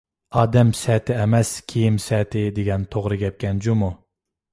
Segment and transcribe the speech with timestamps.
[0.39, 3.91] «ئادەم سەتى ئەمەس، كىيىم سەتى» دېگەن توغرا گەپكەن جۇمۇ!